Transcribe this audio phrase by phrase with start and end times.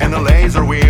[0.00, 0.89] and a laser wheel.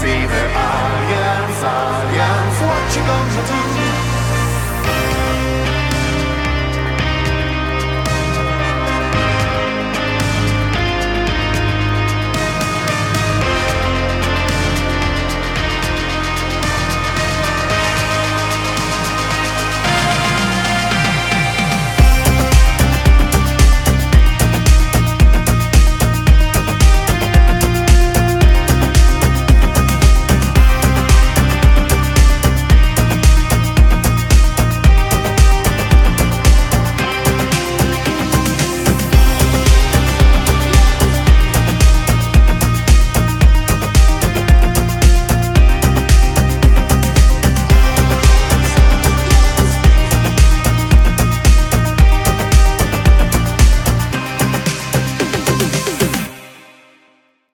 [0.00, 2.56] See the aliens, aliens.
[2.64, 3.79] What you gonna do?